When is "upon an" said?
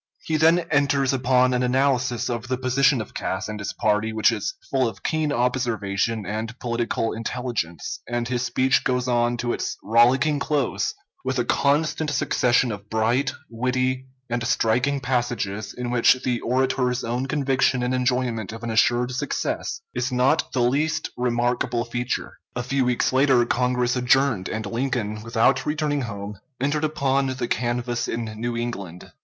1.13-1.61